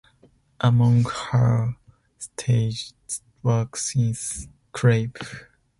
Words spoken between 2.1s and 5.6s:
stage works is "Crave".